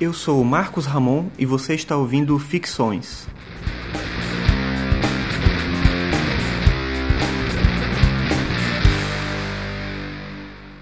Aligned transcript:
Eu 0.00 0.14
sou 0.14 0.42
Marcos 0.42 0.86
Ramon 0.86 1.28
e 1.38 1.44
você 1.44 1.74
está 1.74 1.94
ouvindo 1.94 2.38
Ficções. 2.38 3.28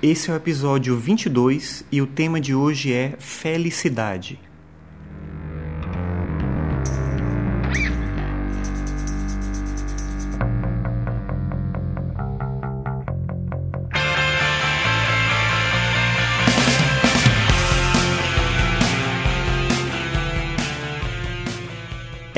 Esse 0.00 0.30
é 0.30 0.32
o 0.32 0.36
episódio 0.36 0.96
22 0.96 1.84
e 1.90 2.00
o 2.00 2.06
tema 2.06 2.40
de 2.40 2.54
hoje 2.54 2.92
é 2.92 3.16
felicidade. 3.18 4.38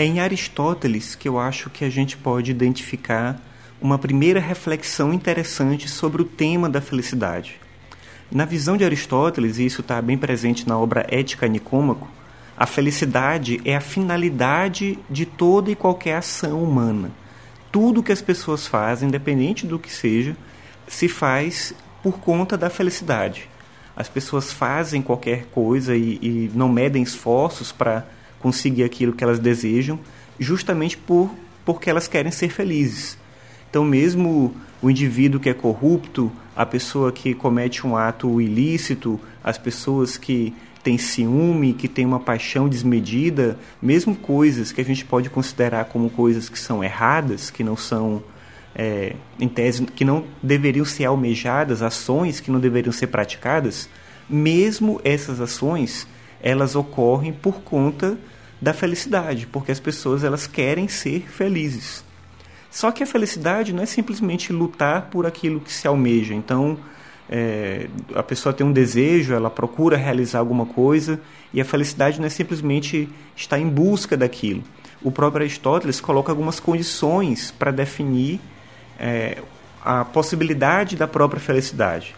É 0.00 0.04
em 0.06 0.18
Aristóteles 0.18 1.14
que 1.14 1.28
eu 1.28 1.38
acho 1.38 1.68
que 1.68 1.84
a 1.84 1.90
gente 1.90 2.16
pode 2.16 2.50
identificar 2.50 3.38
uma 3.78 3.98
primeira 3.98 4.40
reflexão 4.40 5.12
interessante 5.12 5.90
sobre 5.90 6.22
o 6.22 6.24
tema 6.24 6.70
da 6.70 6.80
felicidade. 6.80 7.60
Na 8.32 8.46
visão 8.46 8.78
de 8.78 8.84
Aristóteles, 8.86 9.58
e 9.58 9.66
isso 9.66 9.82
está 9.82 10.00
bem 10.00 10.16
presente 10.16 10.66
na 10.66 10.78
obra 10.78 11.06
Ética 11.10 11.46
Nicômaco, 11.46 12.08
a 12.56 12.64
felicidade 12.64 13.60
é 13.62 13.76
a 13.76 13.80
finalidade 13.82 14.98
de 15.10 15.26
toda 15.26 15.70
e 15.70 15.76
qualquer 15.76 16.16
ação 16.16 16.64
humana. 16.64 17.10
Tudo 17.70 18.02
que 18.02 18.10
as 18.10 18.22
pessoas 18.22 18.66
fazem, 18.66 19.08
independente 19.08 19.66
do 19.66 19.78
que 19.78 19.92
seja, 19.92 20.34
se 20.88 21.08
faz 21.10 21.74
por 22.02 22.18
conta 22.20 22.56
da 22.56 22.70
felicidade. 22.70 23.50
As 23.94 24.08
pessoas 24.08 24.50
fazem 24.50 25.02
qualquer 25.02 25.44
coisa 25.52 25.94
e, 25.94 26.18
e 26.22 26.50
não 26.54 26.70
medem 26.70 27.02
esforços 27.02 27.70
para 27.70 28.06
conseguir 28.40 28.82
aquilo 28.82 29.12
que 29.12 29.22
elas 29.22 29.38
desejam, 29.38 29.98
justamente 30.38 30.96
por 30.96 31.30
porque 31.64 31.88
elas 31.88 32.08
querem 32.08 32.32
ser 32.32 32.48
felizes. 32.48 33.16
Então, 33.68 33.84
mesmo 33.84 34.54
o 34.82 34.90
indivíduo 34.90 35.38
que 35.38 35.48
é 35.48 35.54
corrupto, 35.54 36.32
a 36.56 36.66
pessoa 36.66 37.12
que 37.12 37.34
comete 37.34 37.86
um 37.86 37.96
ato 37.96 38.40
ilícito, 38.40 39.20
as 39.44 39.56
pessoas 39.56 40.16
que 40.16 40.52
têm 40.82 40.98
ciúme, 40.98 41.74
que 41.74 41.86
têm 41.86 42.06
uma 42.06 42.18
paixão 42.18 42.68
desmedida, 42.68 43.58
mesmo 43.80 44.16
coisas 44.16 44.72
que 44.72 44.80
a 44.80 44.84
gente 44.84 45.04
pode 45.04 45.28
considerar 45.28 45.84
como 45.84 46.10
coisas 46.10 46.48
que 46.48 46.58
são 46.58 46.82
erradas, 46.82 47.50
que 47.50 47.62
não 47.62 47.76
são, 47.76 48.22
é, 48.74 49.14
em 49.38 49.48
tese, 49.48 49.84
que 49.84 50.04
não 50.04 50.24
deveriam 50.42 50.84
ser 50.84 51.04
almejadas, 51.04 51.82
ações 51.82 52.40
que 52.40 52.50
não 52.50 52.58
deveriam 52.58 52.92
ser 52.92 53.08
praticadas, 53.08 53.88
mesmo 54.28 55.00
essas 55.04 55.40
ações, 55.40 56.06
elas 56.42 56.74
ocorrem 56.74 57.32
por 57.32 57.60
conta 57.60 58.18
da 58.60 58.72
felicidade, 58.72 59.46
porque 59.46 59.72
as 59.72 59.80
pessoas 59.80 60.22
elas 60.22 60.46
querem 60.46 60.86
ser 60.88 61.22
felizes. 61.28 62.04
Só 62.70 62.92
que 62.92 63.02
a 63.02 63.06
felicidade 63.06 63.72
não 63.72 63.82
é 63.82 63.86
simplesmente 63.86 64.52
lutar 64.52 65.08
por 65.10 65.26
aquilo 65.26 65.60
que 65.60 65.72
se 65.72 65.88
almeja. 65.88 66.34
Então, 66.34 66.78
é, 67.28 67.88
a 68.14 68.22
pessoa 68.22 68.52
tem 68.52 68.66
um 68.66 68.72
desejo, 68.72 69.32
ela 69.32 69.50
procura 69.50 69.96
realizar 69.96 70.38
alguma 70.38 70.66
coisa, 70.66 71.20
e 71.52 71.60
a 71.60 71.64
felicidade 71.64 72.20
não 72.20 72.26
é 72.26 72.30
simplesmente 72.30 73.08
estar 73.36 73.58
em 73.58 73.68
busca 73.68 74.16
daquilo. 74.16 74.62
O 75.02 75.10
próprio 75.10 75.42
Aristóteles 75.42 76.00
coloca 76.00 76.30
algumas 76.30 76.60
condições 76.60 77.50
para 77.50 77.70
definir 77.70 78.38
é, 78.98 79.38
a 79.82 80.04
possibilidade 80.04 80.94
da 80.94 81.08
própria 81.08 81.40
felicidade. 81.40 82.14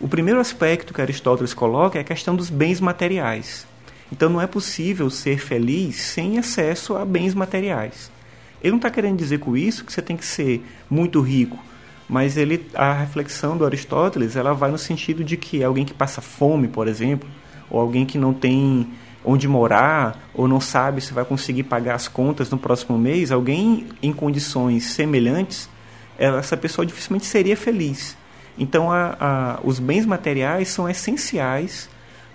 O 0.00 0.08
primeiro 0.08 0.40
aspecto 0.40 0.94
que 0.94 1.02
Aristóteles 1.02 1.52
coloca 1.52 1.98
é 1.98 2.00
a 2.00 2.04
questão 2.04 2.34
dos 2.34 2.48
bens 2.48 2.80
materiais. 2.80 3.66
Então 4.12 4.28
não 4.28 4.40
é 4.40 4.46
possível 4.46 5.08
ser 5.10 5.38
feliz 5.38 5.96
sem 5.96 6.38
acesso 6.38 6.96
a 6.96 7.04
bens 7.04 7.34
materiais. 7.34 8.10
Ele 8.62 8.72
não 8.72 8.78
está 8.78 8.90
querendo 8.90 9.16
dizer 9.16 9.38
com 9.38 9.56
isso 9.56 9.84
que 9.84 9.92
você 9.92 10.02
tem 10.02 10.16
que 10.16 10.24
ser 10.24 10.62
muito 10.88 11.20
rico, 11.20 11.58
mas 12.08 12.36
ele, 12.36 12.66
a 12.74 12.92
reflexão 12.92 13.56
do 13.56 13.64
Aristóteles 13.64 14.36
ela 14.36 14.52
vai 14.52 14.70
no 14.70 14.78
sentido 14.78 15.24
de 15.24 15.36
que 15.36 15.62
alguém 15.62 15.84
que 15.84 15.94
passa 15.94 16.20
fome, 16.20 16.68
por 16.68 16.88
exemplo, 16.88 17.28
ou 17.70 17.80
alguém 17.80 18.04
que 18.04 18.18
não 18.18 18.34
tem 18.34 18.88
onde 19.24 19.46
morar 19.46 20.30
ou 20.34 20.48
não 20.48 20.60
sabe 20.60 21.00
se 21.00 21.12
vai 21.12 21.24
conseguir 21.24 21.64
pagar 21.64 21.94
as 21.94 22.08
contas 22.08 22.50
no 22.50 22.58
próximo 22.58 22.98
mês, 22.98 23.30
alguém 23.30 23.86
em 24.02 24.12
condições 24.12 24.86
semelhantes, 24.86 25.68
essa 26.18 26.56
pessoa 26.56 26.84
dificilmente 26.84 27.26
seria 27.26 27.56
feliz. 27.56 28.16
Então, 28.58 28.90
a, 28.92 29.16
a, 29.20 29.60
os 29.62 29.78
bens 29.78 30.04
materiais 30.04 30.68
são 30.68 30.88
essenciais 30.88 31.88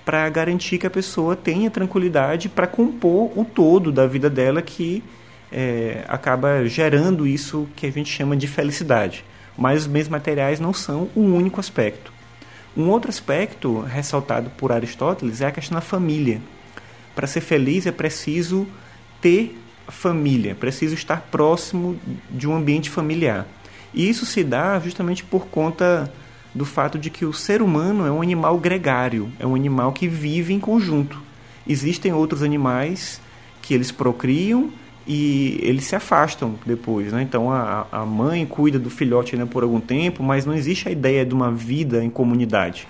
para 0.06 0.30
garantir 0.30 0.78
que 0.78 0.86
a 0.86 0.90
pessoa 0.90 1.36
tenha 1.36 1.70
tranquilidade 1.72 2.48
para 2.48 2.68
compor 2.68 3.38
o 3.38 3.44
todo 3.44 3.92
da 3.92 4.06
vida 4.06 4.30
dela 4.30 4.62
que 4.62 5.04
é, 5.52 6.06
acaba 6.08 6.66
gerando 6.68 7.26
isso 7.26 7.68
que 7.76 7.88
a 7.88 7.92
gente 7.92 8.12
chama 8.12 8.38
de 8.38 8.48
felicidade. 8.48 9.26
Mas 9.58 9.82
os 9.82 9.88
bens 9.88 10.08
materiais 10.08 10.60
não 10.60 10.74
são 10.74 11.10
o 11.16 11.22
único 11.22 11.60
aspecto. 11.60 12.14
Um 12.78 12.90
outro 12.90 13.10
aspecto 13.10 13.80
ressaltado 13.80 14.50
por 14.52 14.72
Aristóteles 14.72 15.42
é 15.42 15.48
a 15.48 15.52
questão 15.52 15.76
da 15.76 15.82
família. 15.82 16.42
Para 17.16 17.26
ser 17.26 17.42
feliz 17.42 17.88
é 17.88 17.92
preciso 17.92 18.68
ter 19.22 19.58
família, 19.88 20.52
é 20.52 20.56
preciso 20.56 20.94
estar 20.94 21.22
próximo 21.32 21.98
de 22.30 22.48
um 22.48 22.56
ambiente 22.56 22.90
familiar. 22.90 23.48
E 23.94 24.10
isso 24.10 24.26
se 24.26 24.44
dá 24.44 24.78
justamente 24.80 25.24
por 25.24 25.48
conta 25.48 26.12
do 26.56 26.66
fato 26.66 26.98
de 26.98 27.10
que 27.10 27.26
o 27.26 27.34
ser 27.34 27.62
humano 27.62 28.06
é 28.08 28.12
um 28.12 28.22
animal 28.22 28.58
gregário, 28.58 29.30
é 29.38 29.46
um 29.46 29.54
animal 29.54 29.92
que 29.92 30.08
vive 30.08 30.54
em 30.54 30.60
conjunto. 30.60 31.22
Existem 31.68 32.14
outros 32.14 32.42
animais 32.42 33.20
que 33.62 33.74
eles 33.74 33.92
procriam 33.92 34.72
e 35.06 35.60
eles 35.62 35.84
se 35.84 35.96
afastam 35.96 36.56
depois, 36.66 37.12
né? 37.12 37.22
Então 37.22 37.52
a, 37.52 37.86
a 37.92 38.06
mãe 38.06 38.46
cuida 38.46 38.80
do 38.80 38.90
filhote 38.90 39.36
ainda 39.36 39.46
por 39.46 39.64
algum 39.64 39.82
tempo, 39.82 40.24
mas 40.24 40.46
não 40.46 40.54
existe 40.54 40.88
a 40.88 40.92
ideia 40.92 41.26
de 41.26 41.34
uma 41.34 41.52
vida 41.52 42.04
em 42.04 42.10
comunidade. 42.10 42.88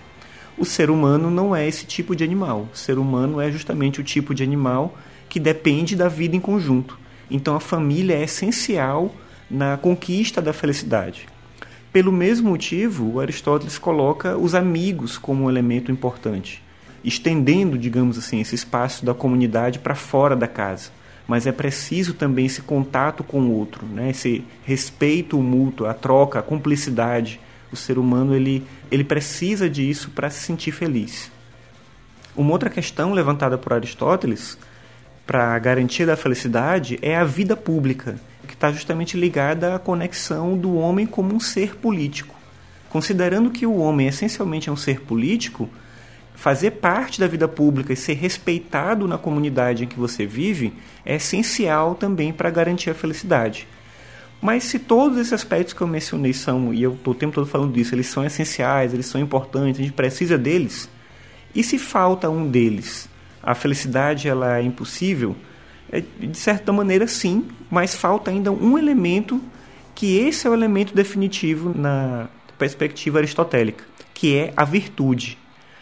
O 0.58 0.64
ser 0.64 0.90
humano 0.90 1.32
não 1.32 1.56
é 1.56 1.68
esse 1.68 1.86
tipo 1.86 2.16
de 2.16 2.24
animal. 2.24 2.70
O 2.72 2.78
ser 2.78 3.00
humano 3.00 3.42
é 3.42 3.52
justamente 3.52 4.00
o 4.00 4.04
tipo 4.04 4.34
de 4.34 4.44
animal 4.44 4.96
que 5.28 5.40
depende 5.40 5.96
da 5.96 6.08
vida 6.08 6.36
em 6.36 6.40
conjunto. 6.40 6.98
Então 7.32 7.56
a 7.56 7.60
família 7.60 8.16
é 8.16 8.24
essencial 8.24 9.14
na 9.50 9.76
conquista 9.76 10.42
da 10.42 10.54
felicidade. 10.54 11.26
Pelo 11.96 12.12
mesmo 12.12 12.50
motivo, 12.50 13.22
Aristóteles 13.22 13.78
coloca 13.78 14.36
os 14.36 14.54
amigos 14.54 15.18
como 15.18 15.46
um 15.46 15.50
elemento 15.50 15.94
importante, 15.94 16.62
estendendo, 17.06 17.78
digamos 17.78 18.18
assim, 18.18 18.42
esse 18.42 18.54
espaço 18.54 19.06
da 19.06 19.14
comunidade 19.14 19.80
para 19.80 19.96
fora 19.96 20.36
da 20.36 20.46
casa. 20.46 20.90
Mas 21.26 21.48
é 21.48 21.54
preciso 21.54 22.14
também 22.14 22.48
esse 22.48 22.62
contato 22.62 23.24
com 23.24 23.40
o 23.44 23.52
outro, 23.54 23.86
né? 23.86 24.10
esse 24.10 24.44
respeito 24.66 25.42
mútuo, 25.42 25.88
a 25.88 25.94
troca, 25.94 26.40
a 26.40 26.44
cumplicidade. 26.44 27.40
O 27.72 27.78
ser 27.78 27.98
humano 27.98 28.36
ele, 28.36 28.68
ele 28.92 29.06
precisa 29.06 29.70
disso 29.70 30.10
para 30.10 30.30
se 30.30 30.42
sentir 30.44 30.74
feliz. 30.74 31.32
Uma 32.36 32.52
outra 32.52 32.70
questão 32.70 33.14
levantada 33.14 33.58
por 33.58 33.72
Aristóteles 33.72 34.58
para 35.26 35.56
a 35.56 35.60
garantia 35.60 36.06
da 36.06 36.18
felicidade 36.18 37.00
é 37.02 37.16
a 37.16 37.24
vida 37.24 37.56
pública 37.56 38.18
que 38.56 38.58
está 38.58 38.72
justamente 38.72 39.18
ligada 39.18 39.76
à 39.76 39.80
conexão 39.80 40.58
do 40.58 40.76
homem 40.76 41.06
como 41.06 41.36
um 41.36 41.40
ser 41.42 41.76
político. 41.76 42.34
Considerando 42.90 43.50
que 43.50 43.66
o 43.66 43.76
homem 43.76 44.08
essencialmente 44.08 44.70
é 44.70 44.72
um 44.72 44.78
ser 44.78 45.02
político, 45.02 45.70
fazer 46.34 46.72
parte 46.72 47.20
da 47.20 47.28
vida 47.28 47.50
pública 47.50 47.92
e 47.92 47.98
ser 47.98 48.14
respeitado 48.14 49.08
na 49.10 49.18
comunidade 49.18 49.84
em 49.84 49.88
que 49.88 50.00
você 50.00 50.26
vive 50.26 50.74
é 51.06 51.16
essencial 51.16 51.96
também 51.96 52.32
para 52.32 52.50
garantir 52.50 52.90
a 52.90 52.96
felicidade. 52.96 53.68
Mas 54.42 54.64
se 54.64 54.80
todos 54.80 55.18
esses 55.18 55.34
aspectos 55.34 55.74
que 55.74 55.82
eu 55.82 55.88
mencionei 55.88 56.32
são, 56.32 56.74
e 56.74 56.82
eu 56.82 56.94
estou 56.94 57.14
o 57.14 57.18
tempo 57.18 57.36
todo 57.36 57.48
falando 57.48 57.74
disso, 57.74 57.94
eles 57.94 58.08
são 58.08 58.24
essenciais, 58.24 58.94
eles 58.94 59.06
são 59.06 59.20
importantes, 59.20 59.82
a 59.82 59.84
gente 59.84 59.94
precisa 59.94 60.38
deles, 60.38 60.90
e 61.54 61.62
se 61.62 61.78
falta 61.78 62.30
um 62.30 62.50
deles, 62.50 63.10
a 63.44 63.54
felicidade 63.54 64.30
ela 64.30 64.58
é 64.58 64.62
impossível? 64.62 65.36
É, 65.92 66.02
de 66.02 66.38
certa 66.38 66.72
maneira, 66.74 67.08
sim, 67.08 67.48
mas 67.70 67.96
falta 67.96 68.32
ainda 68.32 68.52
um 68.52 68.78
elemento 68.78 69.42
que 69.94 70.18
esse 70.18 70.46
é 70.46 70.50
o 70.50 70.54
elemento 70.54 70.94
definitivo 70.94 71.74
na 71.78 72.28
perspectiva 72.58 73.20
aristotélica, 73.20 73.84
que 74.14 74.36
é 74.36 74.54
a 74.56 74.66
virtude. 74.66 75.38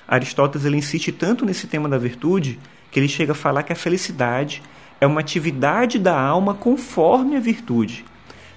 Aristóteles 0.07 0.65
ele 0.65 0.77
insiste 0.77 1.11
tanto 1.11 1.45
nesse 1.45 1.67
tema 1.67 1.89
da 1.89 1.97
virtude 1.97 2.59
que 2.91 2.99
ele 2.99 3.07
chega 3.07 3.31
a 3.31 3.35
falar 3.35 3.63
que 3.63 3.73
a 3.73 3.75
felicidade 3.75 4.61
é 5.01 5.07
uma 5.07 5.19
atividade 5.19 5.97
da 5.97 6.17
alma 6.17 6.53
conforme 6.53 7.35
a 7.35 7.39
virtude. 7.39 8.05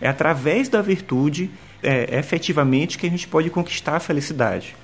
É 0.00 0.08
através 0.08 0.68
da 0.68 0.82
virtude, 0.82 1.50
é, 1.82 2.18
efetivamente, 2.18 2.98
que 2.98 3.06
a 3.06 3.10
gente 3.10 3.26
pode 3.26 3.48
conquistar 3.48 3.96
a 3.96 4.00
felicidade. 4.00 4.76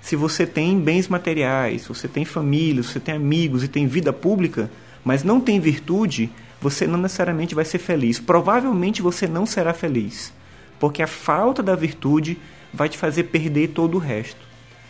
Se 0.00 0.16
você 0.16 0.46
tem 0.46 0.78
bens 0.78 1.08
materiais, 1.08 1.86
você 1.86 2.08
tem 2.08 2.24
família, 2.24 2.82
você 2.82 3.00
tem 3.00 3.14
amigos 3.14 3.62
e 3.64 3.68
tem 3.68 3.86
vida 3.86 4.12
pública, 4.12 4.70
mas 5.04 5.24
não 5.24 5.40
tem 5.40 5.60
virtude, 5.60 6.30
você 6.60 6.86
não 6.86 6.98
necessariamente 6.98 7.54
vai 7.54 7.64
ser 7.64 7.78
feliz. 7.78 8.20
Provavelmente 8.20 9.02
você 9.02 9.26
não 9.26 9.44
será 9.44 9.74
feliz, 9.74 10.32
porque 10.78 11.02
a 11.02 11.06
falta 11.06 11.62
da 11.62 11.74
virtude 11.74 12.38
vai 12.72 12.88
te 12.88 12.96
fazer 12.96 13.24
perder 13.24 13.68
todo 13.68 13.96
o 13.96 13.98
resto. 13.98 14.40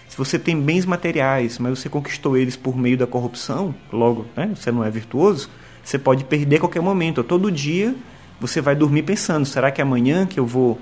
Se 0.09 0.17
você 0.19 0.39
tem 0.39 0.61
bens 0.61 0.85
materiais, 0.85 1.59
mas 1.59 1.79
você 1.79 1.89
conquistou 1.89 2.37
eles 2.37 2.55
por 2.55 2.77
meio 2.77 2.99
da 2.99 3.07
corrupção, 3.07 3.75
logo, 3.91 4.27
né, 4.37 4.53
você 4.55 4.71
não 4.71 4.85
é 4.85 4.91
virtuoso, 4.91 5.49
você 5.83 5.99
pode 5.99 6.25
perder 6.25 6.57
a 6.57 6.61
qualquer 6.61 6.83
momento. 6.83 7.25
Todo 7.25 7.51
dia 7.51 7.95
você 8.39 8.61
vai 8.61 8.77
dormir 8.77 9.03
pensando: 9.05 9.47
será 9.47 9.71
que 9.71 9.81
é 9.81 9.85
amanhã 9.85 10.27
que 10.27 10.39
eu 10.39 10.47
vou 10.47 10.79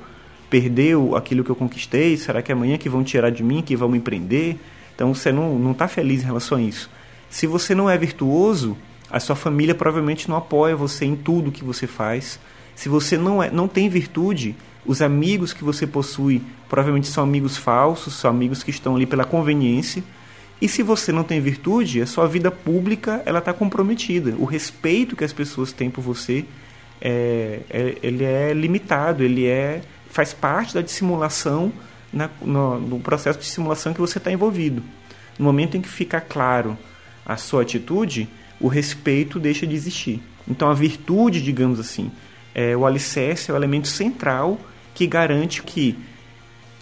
perder 0.50 0.96
aquilo 1.16 1.44
que 1.44 1.50
eu 1.50 1.54
conquistei? 1.54 2.16
Será 2.16 2.42
que 2.42 2.50
é 2.50 2.54
amanhã 2.54 2.76
que 2.76 2.88
vão 2.88 3.04
tirar 3.04 3.30
de 3.30 3.44
mim, 3.44 3.62
que 3.62 3.76
vão 3.76 3.88
me 3.88 4.00
prender? 4.00 4.56
Então 4.94 5.14
você 5.14 5.30
não 5.30 5.70
está 5.70 5.86
feliz 5.86 6.22
em 6.22 6.26
relação 6.26 6.58
a 6.58 6.62
isso. 6.62 6.90
Se 7.30 7.46
você 7.46 7.74
não 7.74 7.88
é 7.88 7.96
virtuoso, 7.96 8.76
a 9.10 9.18
sua 9.18 9.34
família 9.34 9.74
provavelmente 9.74 10.28
não 10.28 10.36
apoia 10.36 10.76
você 10.76 11.04
em 11.04 11.16
tudo 11.16 11.50
que 11.50 11.64
você 11.64 11.86
faz. 11.86 12.38
Se 12.74 12.88
você 12.88 13.18
não, 13.18 13.42
é, 13.42 13.50
não 13.50 13.66
tem 13.66 13.88
virtude, 13.88 14.54
os 14.86 15.02
amigos 15.02 15.52
que 15.52 15.64
você 15.64 15.86
possui 15.86 16.42
provavelmente 16.68 17.08
são 17.08 17.24
amigos 17.24 17.56
falsos, 17.56 18.14
são 18.14 18.30
amigos 18.30 18.62
que 18.62 18.70
estão 18.70 18.96
ali 18.96 19.06
pela 19.06 19.24
conveniência. 19.24 20.02
E 20.60 20.68
se 20.68 20.82
você 20.82 21.10
não 21.10 21.24
tem 21.24 21.40
virtude, 21.40 22.00
a 22.00 22.06
sua 22.06 22.28
vida 22.28 22.50
pública 22.50 23.22
ela 23.24 23.38
está 23.38 23.52
comprometida. 23.52 24.34
O 24.38 24.44
respeito 24.44 25.16
que 25.16 25.24
as 25.24 25.32
pessoas 25.32 25.72
têm 25.72 25.90
por 25.90 26.02
você 26.02 26.44
é, 27.00 27.60
é, 27.70 27.96
ele 28.02 28.24
é 28.24 28.52
limitado, 28.52 29.24
ele 29.24 29.46
é 29.46 29.80
faz 30.10 30.34
parte 30.34 30.74
da 30.74 30.82
dissimulação 30.82 31.72
na, 32.12 32.28
no, 32.42 32.80
no 32.80 33.00
processo 33.00 33.38
de 33.38 33.46
simulação 33.46 33.94
que 33.94 34.00
você 34.00 34.18
está 34.18 34.30
envolvido. 34.30 34.82
No 35.38 35.44
momento 35.44 35.76
em 35.76 35.80
que 35.80 35.88
fica 35.88 36.20
claro 36.20 36.76
a 37.24 37.36
sua 37.36 37.62
atitude, 37.62 38.28
o 38.60 38.68
respeito 38.68 39.40
deixa 39.40 39.66
de 39.66 39.74
existir. 39.74 40.22
Então 40.46 40.68
a 40.68 40.74
virtude, 40.74 41.42
digamos 41.42 41.80
assim, 41.80 42.10
é 42.54 42.76
o 42.76 42.84
alicerce, 42.84 43.50
é 43.50 43.54
o 43.54 43.56
elemento 43.56 43.88
central 43.88 44.58
que 44.94 45.06
garante 45.06 45.62
que 45.62 45.96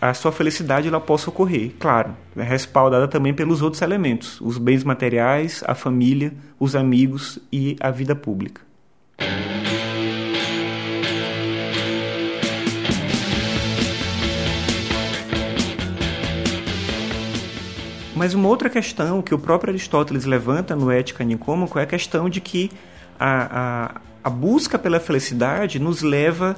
a 0.01 0.15
sua 0.15 0.31
felicidade 0.31 0.89
ela 0.89 1.01
possa 1.01 1.29
ocorrer. 1.31 1.73
Claro, 1.79 2.17
é 2.37 2.43
respaldada 2.43 3.09
também 3.09 3.35
pelos 3.35 3.63
outros 3.63 3.83
elementos, 3.83 4.41
os 4.41 4.59
bens 4.59 4.85
materiais, 4.85 5.63
a 5.67 5.75
família, 5.75 6.33
os 6.59 6.77
amigos 6.77 7.39
e 7.53 7.77
a 7.81 7.91
vida 7.91 8.15
pública. 8.15 8.68
Mas 18.19 18.35
uma 18.35 18.49
outra 18.49 18.69
questão 18.69 19.23
que 19.23 19.33
o 19.33 19.39
próprio 19.39 19.71
Aristóteles 19.71 20.25
levanta 20.25 20.75
no 20.75 20.91
Ética 20.91 21.23
Nicômaco 21.23 21.79
é 21.79 21.85
a 21.85 21.87
questão 21.87 22.29
de 22.29 22.41
que 22.41 22.69
a, 23.17 23.93
a, 23.95 24.01
a 24.25 24.29
busca 24.29 24.77
pela 24.77 24.99
felicidade 24.99 25.79
nos 25.79 26.03
leva 26.03 26.57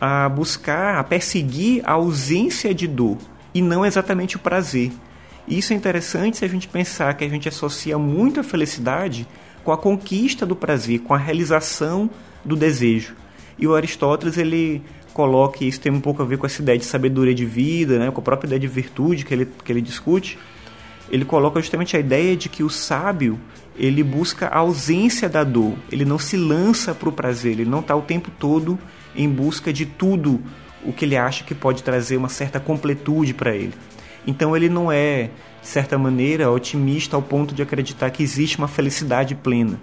a 0.00 0.26
buscar, 0.30 0.98
a 0.98 1.04
perseguir 1.04 1.82
a 1.84 1.92
ausência 1.92 2.74
de 2.74 2.88
dor 2.88 3.18
e 3.52 3.60
não 3.60 3.84
exatamente 3.84 4.36
o 4.36 4.38
prazer. 4.38 4.90
Isso 5.46 5.74
é 5.74 5.76
interessante 5.76 6.38
se 6.38 6.46
a 6.46 6.48
gente 6.48 6.66
pensar 6.66 7.12
que 7.12 7.24
a 7.24 7.28
gente 7.28 7.46
associa 7.46 7.98
muito 7.98 8.40
a 8.40 8.42
felicidade 8.42 9.28
com 9.62 9.70
a 9.70 9.76
conquista 9.76 10.46
do 10.46 10.56
prazer, 10.56 11.00
com 11.00 11.12
a 11.12 11.18
realização 11.18 12.08
do 12.42 12.56
desejo. 12.56 13.14
E 13.58 13.66
o 13.66 13.74
Aristóteles 13.74 14.38
ele 14.38 14.82
coloca, 15.12 15.62
isso 15.62 15.78
tem 15.78 15.92
um 15.92 16.00
pouco 16.00 16.22
a 16.22 16.24
ver 16.24 16.38
com 16.38 16.46
essa 16.46 16.62
ideia 16.62 16.78
de 16.78 16.86
sabedoria 16.86 17.34
de 17.34 17.44
vida, 17.44 17.98
né, 17.98 18.10
com 18.10 18.22
a 18.22 18.24
própria 18.24 18.48
ideia 18.48 18.60
de 18.60 18.66
virtude 18.66 19.26
que 19.26 19.34
ele, 19.34 19.46
que 19.62 19.70
ele 19.70 19.82
discute, 19.82 20.38
ele 21.12 21.26
coloca 21.26 21.60
justamente 21.60 21.94
a 21.94 22.00
ideia 22.00 22.34
de 22.34 22.48
que 22.48 22.62
o 22.62 22.70
sábio 22.70 23.38
ele 23.76 24.02
busca 24.02 24.48
a 24.48 24.58
ausência 24.58 25.28
da 25.28 25.44
dor, 25.44 25.74
ele 25.90 26.06
não 26.06 26.18
se 26.18 26.38
lança 26.38 26.94
para 26.94 27.08
o 27.08 27.12
prazer, 27.12 27.52
ele 27.52 27.66
não 27.66 27.80
está 27.80 27.94
o 27.94 28.00
tempo 28.00 28.30
todo 28.38 28.78
em 29.14 29.28
busca 29.28 29.70
de 29.70 29.84
tudo 29.84 30.40
o 30.82 30.92
que 30.92 31.04
ele 31.04 31.16
acha 31.16 31.44
que 31.44 31.54
pode 31.54 31.82
trazer 31.82 32.16
uma 32.16 32.30
certa 32.30 32.58
completude 32.58 33.34
para 33.34 33.54
ele. 33.54 33.74
Então 34.26 34.56
ele 34.56 34.68
não 34.68 34.90
é, 34.90 35.30
de 35.60 35.68
certa 35.68 35.98
maneira, 35.98 36.50
otimista 36.50 37.14
ao 37.14 37.22
ponto 37.22 37.54
de 37.54 37.62
acreditar 37.62 38.10
que 38.10 38.22
existe 38.22 38.56
uma 38.56 38.68
felicidade 38.68 39.34
plena. 39.34 39.78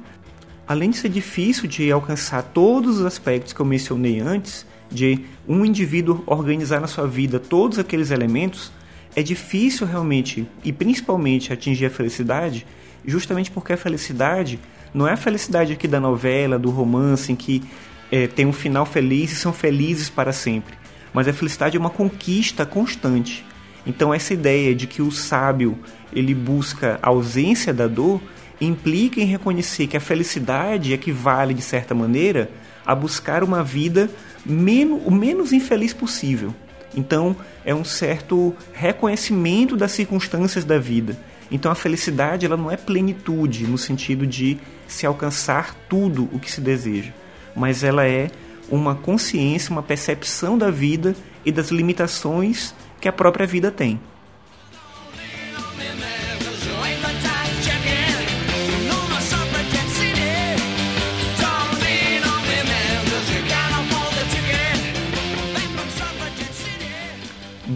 Além 0.68 0.90
de 0.90 0.98
ser 0.98 1.10
difícil 1.10 1.68
de 1.68 1.92
alcançar 1.92 2.42
todos 2.42 3.00
os 3.00 3.06
aspectos 3.06 3.54
que 3.54 3.60
eu 3.60 3.66
mencionei 3.66 4.20
antes, 4.20 4.66
de 4.92 5.26
um 5.48 5.64
indivíduo 5.64 6.24
organizar 6.26 6.82
na 6.82 6.88
sua 6.88 7.08
vida 7.08 7.40
todos 7.40 7.78
aqueles 7.78 8.12
elementos, 8.12 8.72
é 9.20 9.24
difícil 9.24 9.86
realmente 9.86 10.48
e 10.64 10.72
principalmente 10.72 11.52
atingir 11.52 11.86
a 11.86 11.90
felicidade, 11.90 12.66
justamente 13.06 13.52
porque 13.52 13.74
a 13.74 13.78
felicidade 13.78 14.60
não 14.94 15.08
é 15.08 15.14
a 15.14 15.18
felicidade 15.18 15.74
aqui 15.74 15.88
da 15.88 16.00
novela, 16.00 16.58
do 16.58 16.70
romance, 16.70 17.32
em 17.32 17.36
que 17.36 17.62
é, 18.12 18.28
tem 18.28 18.46
um 18.46 18.54
final 18.54 18.86
feliz 18.86 19.32
e 19.32 19.36
são 19.36 19.52
felizes 19.52 20.10
para 20.10 20.32
sempre. 20.32 20.74
Mas 21.14 21.28
a 21.28 21.34
felicidade 21.34 21.76
é 21.76 21.80
uma 21.80 21.90
conquista 21.90 22.66
constante. 22.66 23.46
Então 23.86 24.14
essa 24.14 24.34
ideia 24.34 24.74
de 24.74 24.88
que 24.88 25.02
o 25.02 25.12
sábio 25.12 25.78
ele 26.14 26.34
busca 26.34 26.98
a 27.02 27.10
ausência 27.10 27.74
da 27.74 27.88
dor 27.88 28.22
implica 28.62 29.20
em 29.20 29.26
reconhecer 29.26 29.88
que 29.88 29.98
a 29.98 30.02
felicidade 30.02 30.94
equivale 30.94 31.54
de 31.54 31.62
certa 31.62 31.94
maneira 31.94 32.50
a 32.86 32.96
buscar 32.96 33.44
uma 33.44 33.64
vida 33.64 34.10
menos, 34.46 35.02
o 35.06 35.12
menos 35.12 35.54
infeliz 35.54 35.94
possível. 35.94 36.54
Então, 36.96 37.36
é 37.64 37.74
um 37.74 37.84
certo 37.84 38.56
reconhecimento 38.74 39.78
das 39.78 39.92
circunstâncias 39.92 40.66
da 40.66 40.78
vida. 40.80 41.18
Então, 41.52 41.72
a 41.72 41.76
felicidade 41.76 42.46
ela 42.46 42.58
não 42.58 42.70
é 42.70 42.78
plenitude 42.78 43.66
no 43.66 43.78
sentido 43.78 44.26
de 44.26 44.58
se 44.88 45.06
alcançar 45.06 45.76
tudo 45.88 46.30
o 46.32 46.40
que 46.40 46.52
se 46.52 46.62
deseja, 46.62 47.12
mas 47.56 47.84
ela 47.84 48.06
é 48.06 48.30
uma 48.70 48.96
consciência, 48.96 49.72
uma 49.72 49.84
percepção 49.84 50.58
da 50.58 50.70
vida 50.70 51.16
e 51.46 51.52
das 51.52 51.70
limitações 51.70 52.74
que 53.00 53.08
a 53.08 53.14
própria 53.14 53.48
vida 53.48 53.72
tem. 53.72 54.00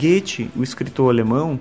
Goethe, 0.03 0.51
o 0.53 0.61
escritor 0.61 1.09
alemão, 1.09 1.57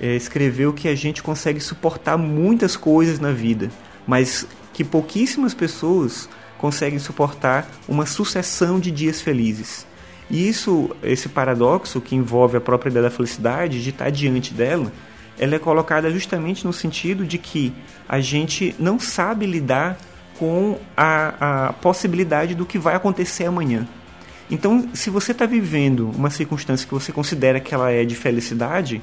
é, 0.00 0.16
escreveu 0.16 0.72
que 0.72 0.88
a 0.88 0.94
gente 0.94 1.22
consegue 1.22 1.60
suportar 1.60 2.16
muitas 2.16 2.74
coisas 2.74 3.20
na 3.20 3.32
vida, 3.32 3.70
mas 4.06 4.46
que 4.72 4.82
pouquíssimas 4.82 5.52
pessoas 5.52 6.26
conseguem 6.56 6.98
suportar 6.98 7.68
uma 7.86 8.06
sucessão 8.06 8.80
de 8.80 8.90
dias 8.90 9.20
felizes. 9.20 9.86
E 10.30 10.48
isso, 10.48 10.90
esse 11.02 11.28
paradoxo 11.28 12.00
que 12.00 12.16
envolve 12.16 12.56
a 12.56 12.60
própria 12.60 12.88
ideia 12.88 13.02
da 13.02 13.10
felicidade, 13.10 13.82
de 13.82 13.90
estar 13.90 14.08
diante 14.08 14.54
dela, 14.54 14.90
ela 15.38 15.56
é 15.56 15.58
colocada 15.58 16.10
justamente 16.10 16.64
no 16.64 16.72
sentido 16.72 17.26
de 17.26 17.36
que 17.36 17.74
a 18.08 18.20
gente 18.20 18.74
não 18.78 18.98
sabe 18.98 19.44
lidar 19.44 19.98
com 20.38 20.78
a, 20.96 21.66
a 21.68 21.72
possibilidade 21.74 22.54
do 22.54 22.64
que 22.64 22.78
vai 22.78 22.94
acontecer 22.94 23.44
amanhã. 23.44 23.86
Então, 24.50 24.88
se 24.92 25.08
você 25.08 25.32
está 25.32 25.46
vivendo 25.46 26.10
uma 26.10 26.30
circunstância 26.30 26.86
que 26.86 26.94
você 26.94 27.12
considera 27.12 27.60
que 27.60 27.74
ela 27.74 27.90
é 27.90 28.04
de 28.04 28.14
felicidade, 28.14 29.00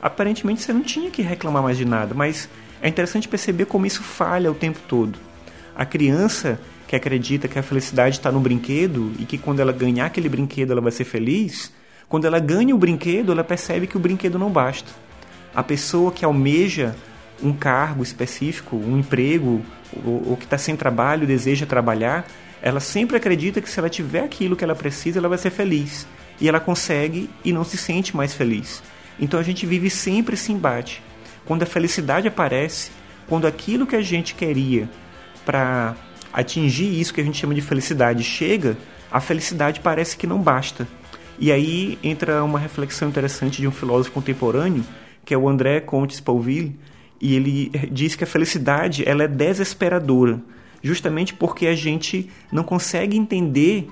aparentemente 0.00 0.62
você 0.62 0.72
não 0.72 0.82
tinha 0.82 1.10
que 1.10 1.22
reclamar 1.22 1.62
mais 1.62 1.76
de 1.76 1.84
nada, 1.84 2.14
mas 2.14 2.48
é 2.80 2.88
interessante 2.88 3.28
perceber 3.28 3.66
como 3.66 3.86
isso 3.86 4.02
falha 4.02 4.50
o 4.50 4.54
tempo 4.54 4.78
todo. 4.88 5.18
A 5.76 5.84
criança 5.84 6.58
que 6.86 6.94
acredita 6.94 7.48
que 7.48 7.58
a 7.58 7.62
felicidade 7.62 8.16
está 8.16 8.30
no 8.30 8.40
brinquedo 8.40 9.12
e 9.18 9.24
que 9.24 9.36
quando 9.36 9.60
ela 9.60 9.72
ganhar 9.72 10.06
aquele 10.06 10.28
brinquedo 10.28 10.70
ela 10.70 10.80
vai 10.80 10.92
ser 10.92 11.04
feliz, 11.04 11.72
quando 12.08 12.26
ela 12.26 12.38
ganha 12.38 12.74
o 12.74 12.78
brinquedo, 12.78 13.32
ela 13.32 13.42
percebe 13.42 13.86
que 13.86 13.96
o 13.96 14.00
brinquedo 14.00 14.38
não 14.38 14.50
basta. 14.50 14.90
A 15.54 15.62
pessoa 15.62 16.12
que 16.12 16.24
almeja 16.24 16.94
um 17.42 17.52
cargo 17.52 18.02
específico, 18.02 18.76
um 18.76 18.98
emprego, 18.98 19.60
ou, 20.04 20.30
ou 20.30 20.36
que 20.36 20.44
está 20.44 20.56
sem 20.56 20.76
trabalho, 20.76 21.26
deseja 21.26 21.66
trabalhar, 21.66 22.26
ela 22.66 22.80
sempre 22.80 23.16
acredita 23.16 23.60
que 23.60 23.70
se 23.70 23.78
ela 23.78 23.88
tiver 23.88 24.24
aquilo 24.24 24.56
que 24.56 24.64
ela 24.64 24.74
precisa, 24.74 25.20
ela 25.20 25.28
vai 25.28 25.38
ser 25.38 25.50
feliz. 25.50 26.04
E 26.40 26.48
ela 26.48 26.58
consegue 26.58 27.30
e 27.44 27.52
não 27.52 27.62
se 27.62 27.76
sente 27.76 28.16
mais 28.16 28.34
feliz. 28.34 28.82
Então 29.20 29.38
a 29.38 29.42
gente 29.44 29.64
vive 29.64 29.88
sempre 29.88 30.34
esse 30.34 30.50
embate. 30.50 31.00
Quando 31.44 31.62
a 31.62 31.66
felicidade 31.66 32.26
aparece, 32.26 32.90
quando 33.28 33.46
aquilo 33.46 33.86
que 33.86 33.94
a 33.94 34.02
gente 34.02 34.34
queria 34.34 34.90
para 35.44 35.94
atingir 36.32 37.00
isso 37.00 37.14
que 37.14 37.20
a 37.20 37.24
gente 37.24 37.38
chama 37.38 37.54
de 37.54 37.60
felicidade 37.60 38.24
chega, 38.24 38.76
a 39.12 39.20
felicidade 39.20 39.78
parece 39.78 40.16
que 40.16 40.26
não 40.26 40.40
basta. 40.40 40.88
E 41.38 41.52
aí 41.52 41.96
entra 42.02 42.42
uma 42.42 42.58
reflexão 42.58 43.08
interessante 43.08 43.60
de 43.60 43.68
um 43.68 43.72
filósofo 43.72 44.10
contemporâneo, 44.10 44.84
que 45.24 45.32
é 45.32 45.38
o 45.38 45.48
André 45.48 45.78
Comte 45.78 46.14
Spoliville, 46.14 46.76
e 47.20 47.36
ele 47.36 47.70
diz 47.92 48.16
que 48.16 48.24
a 48.24 48.26
felicidade 48.26 49.08
ela 49.08 49.22
é 49.22 49.28
desesperadora 49.28 50.42
justamente 50.82 51.34
porque 51.34 51.66
a 51.66 51.74
gente 51.74 52.30
não 52.50 52.62
consegue 52.62 53.16
entender 53.16 53.88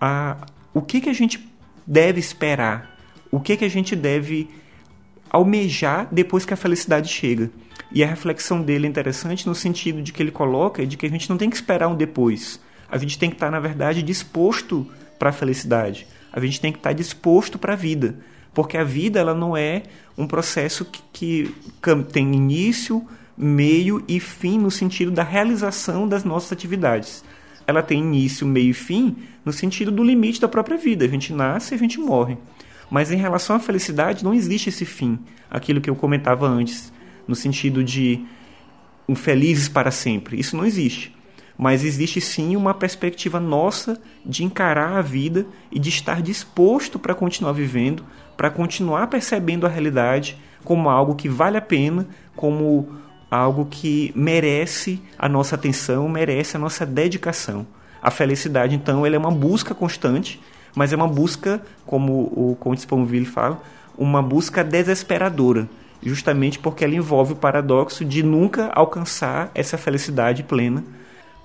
a, 0.00 0.46
o 0.74 0.80
que, 0.82 1.00
que 1.00 1.10
a 1.10 1.12
gente 1.12 1.48
deve 1.86 2.20
esperar, 2.20 2.96
o 3.30 3.40
que, 3.40 3.56
que 3.56 3.64
a 3.64 3.70
gente 3.70 3.94
deve 3.96 4.48
almejar 5.30 6.08
depois 6.12 6.44
que 6.44 6.52
a 6.52 6.56
felicidade 6.56 7.08
chega. 7.08 7.50
E 7.90 8.02
a 8.02 8.06
reflexão 8.06 8.62
dele 8.62 8.86
é 8.86 8.90
interessante 8.90 9.46
no 9.46 9.54
sentido 9.54 10.02
de 10.02 10.12
que 10.12 10.22
ele 10.22 10.30
coloca 10.30 10.86
de 10.86 10.96
que 10.96 11.06
a 11.06 11.10
gente 11.10 11.28
não 11.28 11.36
tem 11.36 11.50
que 11.50 11.56
esperar 11.56 11.88
um 11.88 11.94
depois. 11.94 12.60
A 12.90 12.98
gente 12.98 13.18
tem 13.18 13.30
que 13.30 13.36
estar, 13.36 13.50
na 13.50 13.60
verdade, 13.60 14.02
disposto 14.02 14.86
para 15.18 15.30
a 15.30 15.32
felicidade. 15.32 16.06
A 16.32 16.40
gente 16.40 16.60
tem 16.60 16.72
que 16.72 16.78
estar 16.78 16.92
disposto 16.92 17.58
para 17.58 17.72
a 17.72 17.76
vida. 17.76 18.16
porque 18.54 18.76
a 18.76 18.84
vida 18.84 19.18
ela 19.18 19.34
não 19.34 19.56
é 19.56 19.82
um 20.16 20.26
processo 20.26 20.84
que, 20.84 21.02
que 21.12 21.54
tem 22.12 22.34
início, 22.34 23.06
meio 23.36 24.04
e 24.06 24.20
fim 24.20 24.58
no 24.58 24.70
sentido 24.70 25.10
da 25.10 25.22
realização 25.22 26.06
das 26.06 26.24
nossas 26.24 26.52
atividades. 26.52 27.24
Ela 27.66 27.82
tem 27.82 28.00
início, 28.00 28.46
meio 28.46 28.70
e 28.70 28.74
fim 28.74 29.16
no 29.44 29.52
sentido 29.52 29.90
do 29.90 30.02
limite 30.02 30.40
da 30.40 30.48
própria 30.48 30.76
vida. 30.76 31.04
A 31.04 31.08
gente 31.08 31.32
nasce 31.32 31.74
e 31.74 31.76
a 31.76 31.78
gente 31.78 31.98
morre. 31.98 32.36
Mas 32.90 33.10
em 33.10 33.16
relação 33.16 33.56
à 33.56 33.58
felicidade, 33.58 34.24
não 34.24 34.34
existe 34.34 34.68
esse 34.68 34.84
fim. 34.84 35.18
Aquilo 35.50 35.80
que 35.80 35.88
eu 35.88 35.96
comentava 35.96 36.46
antes, 36.46 36.92
no 37.26 37.34
sentido 37.34 37.82
de 37.82 38.24
um 39.08 39.14
felizes 39.14 39.68
para 39.68 39.90
sempre. 39.90 40.38
Isso 40.38 40.56
não 40.56 40.64
existe. 40.64 41.14
Mas 41.56 41.84
existe 41.84 42.20
sim 42.20 42.56
uma 42.56 42.74
perspectiva 42.74 43.38
nossa 43.38 44.00
de 44.24 44.44
encarar 44.44 44.96
a 44.96 45.02
vida 45.02 45.46
e 45.70 45.78
de 45.78 45.88
estar 45.88 46.20
disposto 46.20 46.98
para 46.98 47.14
continuar 47.14 47.52
vivendo, 47.52 48.04
para 48.36 48.50
continuar 48.50 49.06
percebendo 49.06 49.66
a 49.66 49.68
realidade 49.68 50.36
como 50.64 50.88
algo 50.88 51.14
que 51.14 51.28
vale 51.28 51.56
a 51.56 51.62
pena, 51.62 52.08
como 52.34 52.88
algo 53.32 53.64
que 53.64 54.12
merece 54.14 55.00
a 55.18 55.26
nossa 55.26 55.54
atenção, 55.54 56.06
merece 56.06 56.54
a 56.54 56.60
nossa 56.60 56.84
dedicação. 56.84 57.66
A 58.02 58.10
felicidade, 58.10 58.74
então, 58.74 59.06
ela 59.06 59.16
é 59.16 59.18
uma 59.18 59.30
busca 59.30 59.74
constante, 59.74 60.38
mas 60.74 60.92
é 60.92 60.96
uma 60.96 61.08
busca, 61.08 61.62
como 61.86 62.12
o 62.12 62.54
Conte 62.60 62.80
Sponville 62.80 63.24
fala, 63.24 63.62
uma 63.96 64.20
busca 64.20 64.62
desesperadora, 64.62 65.66
justamente 66.02 66.58
porque 66.58 66.84
ela 66.84 66.94
envolve 66.94 67.32
o 67.32 67.36
paradoxo 67.36 68.04
de 68.04 68.22
nunca 68.22 68.70
alcançar 68.74 69.50
essa 69.54 69.78
felicidade 69.78 70.42
plena. 70.42 70.84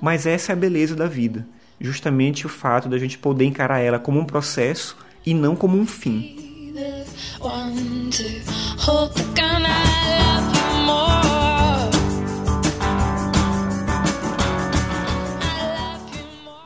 Mas 0.01 0.25
essa 0.25 0.51
é 0.51 0.53
a 0.53 0.58
beleza 0.58 0.94
da 0.94 1.08
vida, 1.08 1.48
justamente 1.79 2.46
o 2.46 2.50
fato 2.50 2.89
da 2.89 2.98
gente 2.98 3.17
poder 3.17 3.46
encarar 3.46 3.79
ela 3.79 3.98
como 3.98 4.20
um 4.20 4.25
processo 4.25 4.98
e 5.25 5.34
não 5.34 5.56
como 5.56 5.77
um 5.77 5.88
fim. 5.88 6.74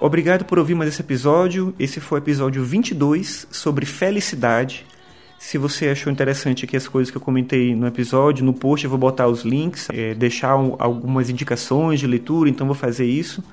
Obrigado 0.03 0.45
por 0.45 0.57
ouvir 0.57 0.73
mais 0.73 0.89
esse 0.89 0.99
episódio. 0.99 1.75
Esse 1.77 1.99
foi 1.99 2.17
o 2.17 2.23
episódio 2.23 2.63
22 2.63 3.45
sobre 3.51 3.85
felicidade. 3.85 4.83
Se 5.37 5.59
você 5.59 5.89
achou 5.89 6.11
interessante 6.11 6.65
aqui 6.65 6.75
as 6.75 6.87
coisas 6.87 7.11
que 7.11 7.17
eu 7.17 7.21
comentei 7.21 7.75
no 7.75 7.85
episódio, 7.85 8.43
no 8.43 8.51
post 8.51 8.83
eu 8.83 8.89
vou 8.89 8.97
botar 8.97 9.27
os 9.27 9.43
links, 9.43 9.89
é, 9.93 10.15
deixar 10.15 10.57
um, 10.57 10.75
algumas 10.79 11.29
indicações 11.29 11.99
de 11.99 12.07
leitura, 12.07 12.49
então 12.49 12.65
vou 12.65 12.73
fazer 12.73 13.05
isso. 13.05 13.43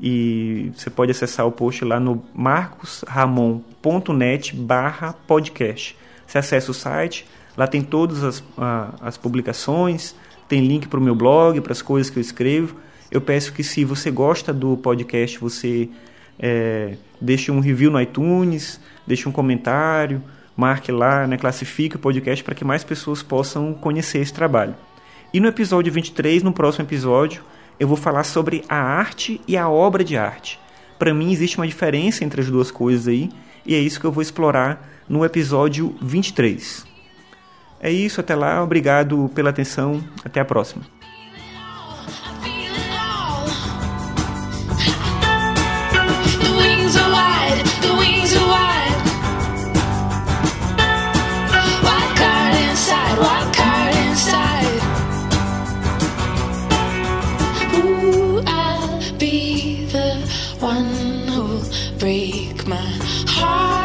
E 0.00 0.72
você 0.74 0.88
pode 0.88 1.10
acessar 1.10 1.46
o 1.46 1.52
post 1.52 1.84
lá 1.84 2.00
no 2.00 2.24
marcosramon.net 2.34 4.56
barra 4.56 5.12
podcast. 5.12 5.94
Você 6.26 6.38
acessa 6.38 6.70
o 6.70 6.74
site, 6.74 7.26
lá 7.54 7.66
tem 7.66 7.82
todas 7.82 8.24
as, 8.24 8.42
as 9.02 9.18
publicações, 9.18 10.14
tem 10.48 10.66
link 10.66 10.88
para 10.88 10.98
o 10.98 11.02
meu 11.02 11.14
blog, 11.14 11.60
para 11.60 11.72
as 11.72 11.82
coisas 11.82 12.08
que 12.08 12.18
eu 12.18 12.22
escrevo. 12.22 12.87
Eu 13.10 13.20
peço 13.20 13.52
que 13.52 13.62
se 13.64 13.84
você 13.84 14.10
gosta 14.10 14.52
do 14.52 14.76
podcast, 14.76 15.38
você 15.38 15.88
é, 16.38 16.94
deixe 17.20 17.50
um 17.50 17.60
review 17.60 17.90
no 17.90 18.00
iTunes, 18.00 18.80
deixe 19.06 19.28
um 19.28 19.32
comentário, 19.32 20.22
marque 20.56 20.92
lá, 20.92 21.26
né, 21.26 21.36
classifique 21.36 21.96
o 21.96 21.98
podcast 21.98 22.44
para 22.44 22.54
que 22.54 22.64
mais 22.64 22.84
pessoas 22.84 23.22
possam 23.22 23.72
conhecer 23.72 24.18
esse 24.18 24.32
trabalho. 24.32 24.74
E 25.32 25.40
no 25.40 25.48
episódio 25.48 25.92
23, 25.92 26.42
no 26.42 26.52
próximo 26.52 26.84
episódio, 26.84 27.42
eu 27.78 27.86
vou 27.88 27.96
falar 27.96 28.24
sobre 28.24 28.64
a 28.68 28.76
arte 28.76 29.40
e 29.46 29.56
a 29.56 29.68
obra 29.68 30.02
de 30.04 30.16
arte. 30.16 30.58
Para 30.98 31.14
mim 31.14 31.32
existe 31.32 31.58
uma 31.58 31.66
diferença 31.66 32.24
entre 32.24 32.40
as 32.40 32.50
duas 32.50 32.70
coisas 32.70 33.08
aí, 33.08 33.30
e 33.64 33.74
é 33.74 33.78
isso 33.78 34.00
que 34.00 34.06
eu 34.06 34.12
vou 34.12 34.22
explorar 34.22 34.88
no 35.08 35.24
episódio 35.24 35.94
23. 36.02 36.86
É 37.80 37.90
isso, 37.90 38.20
até 38.20 38.34
lá, 38.34 38.62
obrigado 38.62 39.30
pela 39.34 39.50
atenção, 39.50 40.02
até 40.24 40.40
a 40.40 40.44
próxima. 40.44 40.97
Break 61.98 62.66
my 62.66 62.76
heart. 63.26 63.77